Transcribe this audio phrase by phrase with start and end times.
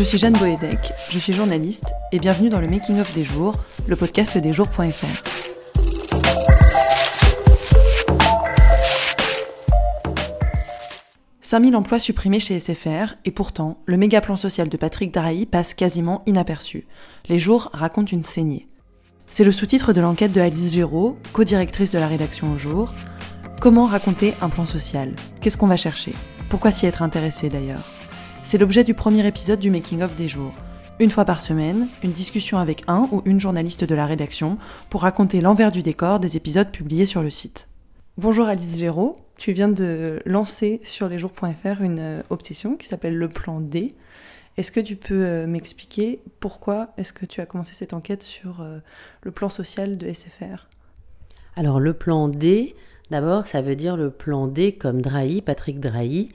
[0.00, 3.54] Je suis Jeanne Boézek, je suis journaliste et bienvenue dans le Making of des jours,
[3.86, 5.06] le podcast des jours.fr.
[11.42, 15.74] 5000 emplois supprimés chez SFR, et pourtant, le méga plan social de Patrick Drahi passe
[15.74, 16.86] quasiment inaperçu.
[17.28, 18.68] Les jours racontent une saignée.
[19.30, 22.94] C'est le sous-titre de l'enquête de Alice Géraud, co-directrice de la rédaction au jour.
[23.60, 25.12] Comment raconter un plan social?
[25.42, 26.14] Qu'est-ce qu'on va chercher?
[26.48, 27.99] Pourquoi s'y être intéressé d'ailleurs?
[28.42, 30.54] C'est l'objet du premier épisode du Making of des jours.
[30.98, 34.58] Une fois par semaine, une discussion avec un ou une journaliste de la rédaction
[34.88, 37.68] pour raconter l'envers du décor des épisodes publiés sur le site.
[38.16, 43.28] Bonjour Alice Géraud, tu viens de lancer sur lesjours.fr une euh, obsession qui s'appelle le
[43.28, 43.94] plan D.
[44.56, 48.62] Est-ce que tu peux euh, m'expliquer pourquoi est-ce que tu as commencé cette enquête sur
[48.62, 48.78] euh,
[49.22, 50.66] le plan social de SFR
[51.56, 52.74] Alors le plan D,
[53.10, 56.30] d'abord ça veut dire le plan D comme Drahi, Patrick Drahi,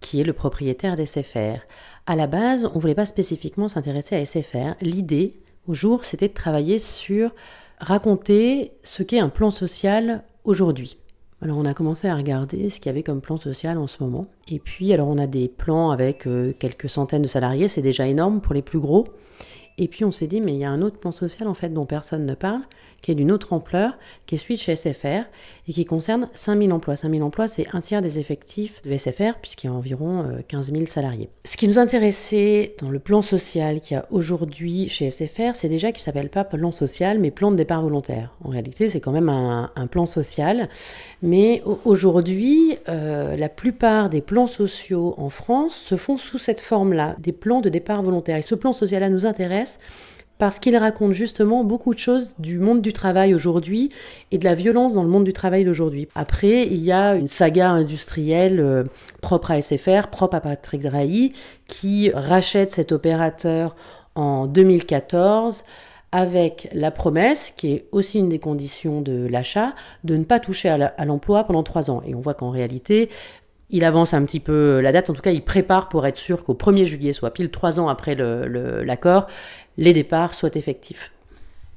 [0.00, 1.60] qui est le propriétaire d'SFR.
[2.06, 4.74] À la base, on ne voulait pas spécifiquement s'intéresser à SFR.
[4.80, 7.32] L'idée, au jour, c'était de travailler sur
[7.78, 10.98] raconter ce qu'est un plan social aujourd'hui.
[11.42, 14.02] Alors on a commencé à regarder ce qu'il y avait comme plan social en ce
[14.02, 14.26] moment.
[14.48, 18.06] Et puis alors on a des plans avec euh, quelques centaines de salariés, c'est déjà
[18.06, 19.06] énorme pour les plus gros.
[19.80, 21.70] Et puis on s'est dit mais il y a un autre plan social en fait
[21.70, 22.60] dont personne ne parle,
[23.00, 25.24] qui est d'une autre ampleur, qui est celui de chez SFR
[25.68, 26.96] et qui concerne 5000 emplois.
[26.96, 30.74] 5000 emplois, c'est un tiers des effectifs de SFR, puisqu'il y a environ 15 euh,
[30.74, 31.30] 000 salariés.
[31.44, 35.68] Ce qui nous intéressait dans le plan social qu'il y a aujourd'hui chez SFR, c'est
[35.68, 38.34] déjà qu'il ne s'appelle pas plan social, mais plan de départ volontaire.
[38.44, 40.68] En réalité, c'est quand même un, plan social.
[41.22, 47.16] Mais aujourd'hui, euh, la plupart des plans sociaux en France se font sous cette forme-là,
[47.18, 48.36] des plans de départ volontaire.
[48.36, 49.69] Et ce plan social-là nous intéresse
[50.40, 53.90] parce qu'il raconte justement beaucoup de choses du monde du travail aujourd'hui
[54.32, 56.08] et de la violence dans le monde du travail d'aujourd'hui.
[56.14, 58.84] Après, il y a une saga industrielle euh,
[59.20, 61.34] propre à SFR, propre à Patrick Drahi,
[61.68, 63.76] qui rachète cet opérateur
[64.14, 65.62] en 2014
[66.10, 70.68] avec la promesse, qui est aussi une des conditions de l'achat, de ne pas toucher
[70.70, 72.02] à l'emploi pendant trois ans.
[72.06, 73.10] Et on voit qu'en réalité,
[73.70, 76.44] il avance un petit peu la date, en tout cas il prépare pour être sûr
[76.44, 79.26] qu'au 1er juillet, soit pile trois ans après l'accord,
[79.76, 81.12] les départs soient effectifs.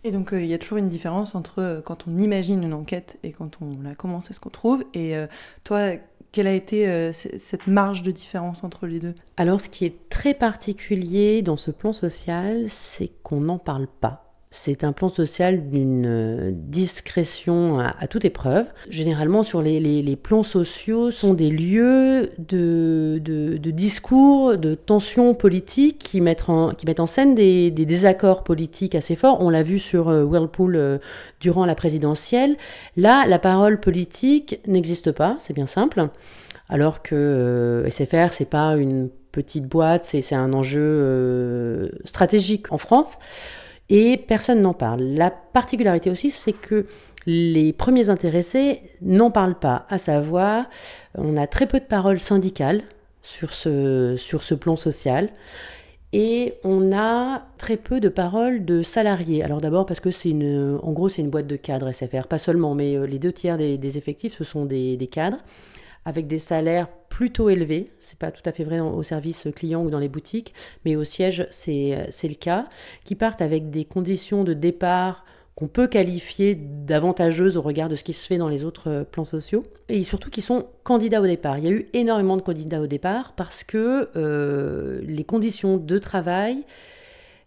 [0.03, 2.73] Et donc euh, il y a toujours une différence entre euh, quand on imagine une
[2.73, 4.83] enquête et quand on la commence et ce qu'on trouve?
[4.93, 5.27] Et euh,
[5.63, 5.91] toi,
[6.33, 9.13] quelle a été cette marge de différence entre les deux?
[9.37, 14.32] Alors ce qui est très particulier dans ce plan social, c'est qu'on n'en parle pas.
[14.55, 18.67] C'est un plan social d'une euh, discrétion à, toute épreuve.
[18.87, 23.17] Généralement, sur les, plans sociaux, sont des lieux de,
[23.71, 29.15] discours, de tensions politiques qui mettent en, qui mettent en scène des, désaccords politiques assez
[29.15, 29.39] forts.
[29.41, 30.99] On l'a vu sur euh, Whirlpool euh,
[31.39, 32.55] durant la présidentielle.
[32.95, 36.09] Là, la parole politique n'existe pas, c'est bien simple.
[36.69, 43.17] Alors que SFR, c'est pas une petite boîte, c'est un enjeu stratégique en France
[43.89, 45.01] et personne n'en parle.
[45.01, 46.85] La particularité aussi, c'est que
[47.25, 50.65] les premiers intéressés n'en parlent pas, à savoir,
[51.15, 52.83] on a très peu de paroles syndicales
[53.21, 55.29] sur ce, plan social.
[56.15, 59.41] Et on a très peu de paroles de salariés.
[59.43, 63.07] Alors d'abord parce que c'est une, en boîte de cadres SFR, pas seulement, mais euh,
[63.07, 65.39] les deux tiers des, effectifs ce sont des cadres
[66.05, 67.91] avec des salaires plutôt élevés.
[67.99, 70.51] C'est pas tout à fait vrai au service client ou dans les boutiques,
[70.83, 72.65] mais au siège, c'est le cas,
[73.05, 75.23] qui partent avec des conditions de départ
[75.53, 79.03] qu'on peut qualifier d'avantageuses au regard de ce qui se fait dans les autres euh,
[79.03, 81.59] plans sociaux, et surtout qui sont candidats au départ.
[81.59, 85.99] Il y a eu énormément de candidats au départ parce que euh, les conditions de
[85.99, 86.63] travail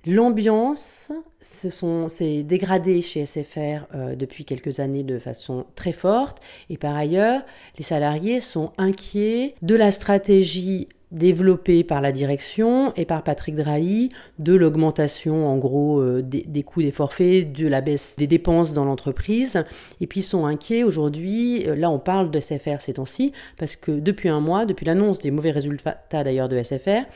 [0.06, 6.39] L'ambiance s'est dégradée chez SFR euh, depuis quelques années de façon très forte.
[6.71, 7.43] Et par ailleurs,
[7.77, 14.11] les salariés sont inquiets de la stratégie développée par la direction et par Patrick Drahi
[14.39, 18.84] de l'augmentation en gros euh, des, coûts des forfaits, de la baisse des dépenses dans
[18.84, 19.65] l'entreprise.
[20.00, 23.75] Et puis ils sont inquiets aujourd'hui, euh, là on parle de SFR ces temps-ci parce
[23.75, 27.06] que depuis un mois, depuis l'annonce des mauvais résultats d'ailleurs de SFR,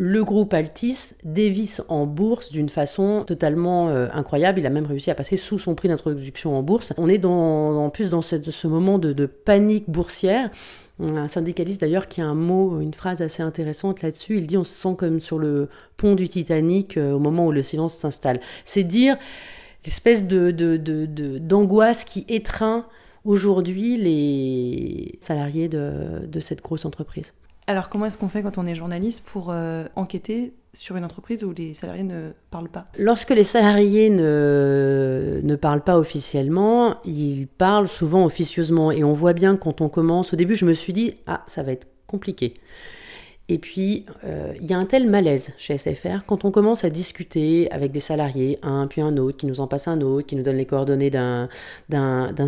[0.00, 4.60] le groupe Altis dévisse en bourse d'une façon totalement euh, incroyable.
[4.60, 6.92] Il a même réussi à passer sous son prix d'introduction en bourse.
[6.98, 10.50] On est en plus dans ce moment de, panique boursière.
[11.00, 14.38] Un syndicaliste d'ailleurs qui a un mot, une phrase assez intéressante là-dessus.
[14.38, 17.52] Il dit on se sent comme sur le pont du Titanic euh, au moment où
[17.52, 18.38] le silence s'installe.
[18.64, 19.18] C'est dire
[19.84, 22.86] l'espèce d'angoisse qui étreint
[23.24, 27.32] aujourd'hui les salariés de cette grosse entreprise.
[27.68, 31.44] Alors comment est-ce qu'on fait quand on est journaliste pour euh, enquêter sur une entreprise
[31.44, 32.86] où les salariés ne parlent pas?
[32.98, 38.90] Lorsque les salariés ne, ne parlent pas officiellement, ils parlent souvent officieusement.
[38.90, 41.62] Et on voit bien quand on commence, au début je me suis dit, ah ça
[41.62, 42.54] va être compliqué.
[43.50, 46.90] Et puis, euh, il y a un tel malaise chez SFR quand on commence à
[46.90, 50.36] discuter avec des salariés, un puis un autre, qui nous en passe un autre, qui
[50.36, 51.48] nous donne les coordonnées d'un,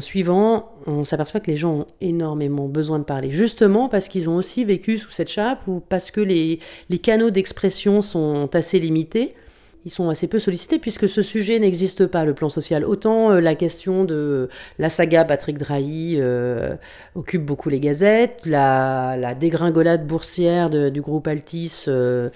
[0.01, 4.37] suivant, on s'aperçoit que les gens ont énormément besoin de parler, justement parce qu'ils ont
[4.37, 6.59] aussi vécu sous cette chape ou parce que les,
[6.91, 9.35] les canaux d'expression sont assez limités
[9.85, 12.85] ils sont assez peu sollicités puisque ce sujet n'existe pas, le plan social.
[12.85, 14.49] Autant euh, la question de
[14.79, 16.77] la saga Patrick Drahi euh,
[17.15, 22.31] occupe beaucoup les gazettes, la, dégringolade boursière du groupe Altis euh,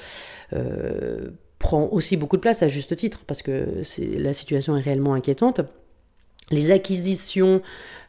[1.59, 5.61] prend aussi beaucoup de place à juste titre parce que la situation est réellement inquiétante
[6.51, 7.63] les acquisitions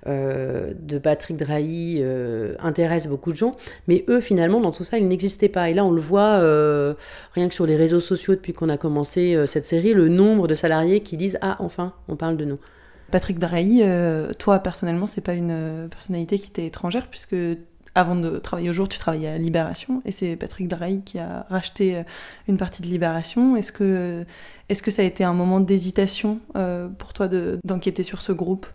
[0.08, 3.56] euh, de Patrick Drahi euh, intéressent beaucoup de gens,
[3.88, 5.70] mais eux, finalement, dans tout ça, ils n'existaient pas.
[5.70, 6.94] Et là, on le voit euh,
[7.34, 10.56] rien que sur les réseaux sociaux depuis qu'on a commencé cette série, le nombre de
[10.56, 12.60] salariés qui disent Ah, enfin, on parle de nous.
[13.12, 13.84] Patrick Drahi,
[14.38, 17.36] toi, personnellement, c'est pas une personnalité qui t'est étrangère, puisque
[17.96, 21.46] avant de travailler au jour, tu travaillais à Libération, et c'est Patrick Drahi qui a
[21.50, 22.04] racheté
[22.48, 23.56] une partie de Libération.
[23.56, 24.26] Est-ce que
[24.70, 27.28] est-ce que ça a été un moment d'hésitation euh, pour toi
[27.64, 28.66] d'enquêter sur ce groupe?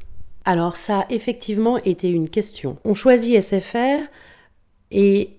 [0.44, 2.78] Alors ça a effectivement été une question.
[2.84, 4.02] On choisit SFR
[4.90, 5.30] et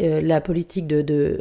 [0.00, 0.92] euh, la politique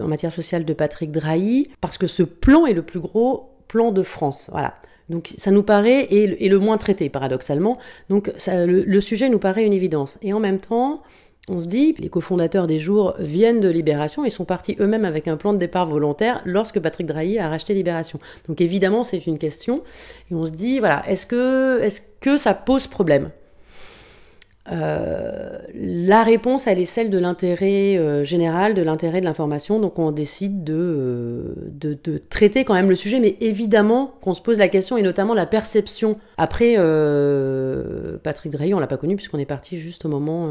[0.02, 3.92] en matière sociale de Patrick Drahi parce que ce plan est le plus gros plan
[3.92, 4.50] de France.
[4.52, 4.76] Voilà.
[5.10, 7.78] Donc ça nous paraît, et, le moins traité paradoxalement,
[8.10, 10.18] donc le, sujet nous paraît une évidence.
[10.24, 11.04] Et en même temps,
[11.48, 15.28] on se dit, les cofondateurs des jours viennent de Libération, ils sont partis eux-mêmes avec
[15.28, 18.20] un plan de départ volontaire lorsque Patrick Drahi a racheté Libération.
[18.48, 19.84] Donc évidemment, c'est une question.
[20.32, 21.82] Et on se dit, voilà, est-ce que,
[22.20, 23.30] que ça pose problème?
[24.72, 29.80] Euh, la réponse, elle est celle de l'intérêt euh, général, de l'intérêt de l'information.
[29.80, 34.42] Donc on décide euh, de, de, traiter quand même le sujet, mais évidemment qu'on se
[34.42, 36.18] pose la question, et notamment la perception.
[36.38, 36.76] Après,
[38.24, 40.50] Patrick Drahi, on l'a pas connu puisqu'on est parti juste au moment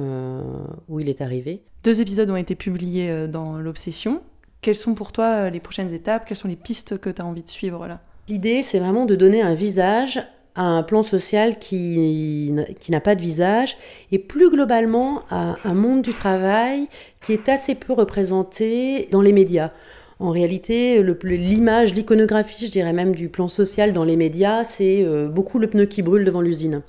[0.88, 1.62] où il est arrivé.
[1.82, 4.20] Deux épisodes ont été publiés dans l'Obsession.
[4.60, 6.24] Quelles sont pour toi les prochaines étapes?
[6.26, 8.00] Quelles sont les pistes que tu as envie de suivre là?
[8.28, 10.22] L'idée, c'est vraiment de donner un visage
[10.54, 13.76] à un plan social qui, qui n'a pas de visage
[14.12, 16.88] et plus globalement à un monde du travail
[17.22, 19.70] qui est assez peu représenté dans les médias.
[20.20, 25.28] En réalité, l'image, l'iconographie, je dirais même du plan social dans les médias, c'est euh,
[25.28, 26.82] beaucoup le pneu qui brûle devant l'usine.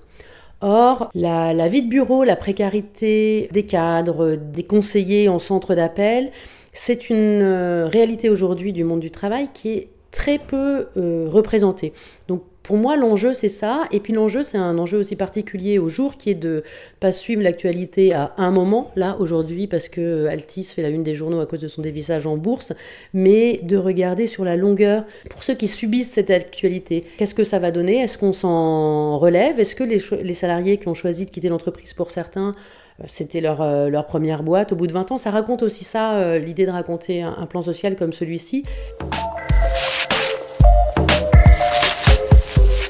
[0.61, 6.31] Or, la, la, vie de bureau, la précarité des cadres, des conseillers en centre d'appel,
[6.71, 11.93] c'est une euh, réalité aujourd'hui du monde du travail qui est très peu euh, représentée.
[12.27, 13.83] Donc pour moi, l'enjeu, c'est ça.
[13.91, 16.63] Et puis l'enjeu, c'est un enjeu aussi particulier au jour, qui est de
[16.99, 21.13] pas suivre l'actualité à un moment, là, aujourd'hui, parce que Altis fait la une des
[21.13, 22.73] journaux à cause de son dévissage en bourse,
[23.13, 27.59] mais de regarder sur la longueur, pour ceux qui subissent cette actualité, qu'est-ce que ça
[27.59, 28.01] va donner?
[28.01, 29.59] Est-ce qu'on s'en relève?
[29.59, 32.55] Est-ce que les, salariés qui ont choisi de quitter l'entreprise, pour certains,
[32.99, 34.71] euh, c'était leur, euh, leur, première boîte?
[34.71, 37.61] Au bout de 20 ans Ça raconte aussi ça, euh, l'idée de raconter un plan
[37.61, 38.63] social comme celui-ci.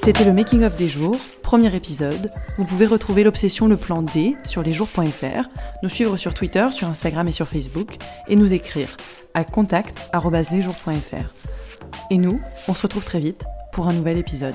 [0.06, 2.30] C'était le Making of des jours, premier épisode.
[2.60, 5.50] Vous pouvez retrouver l'obsession Le Plan D sur lesjours.fr,
[5.82, 7.98] nous suivre sur Twitter, sur Instagram et sur Facebook,
[8.28, 8.98] et nous écrire
[9.34, 11.34] à contact.lesjours.fr.
[12.12, 14.54] Et nous, on se retrouve très vite pour un nouvel épisode.